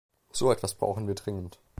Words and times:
So 0.31 0.51
etwas 0.51 0.73
brauchen 0.73 1.07
wir 1.07 1.13
dringend. 1.13 1.59